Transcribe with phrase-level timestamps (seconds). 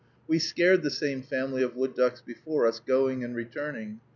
[0.27, 3.99] We scared the same family of wood ducks before us, going and returning.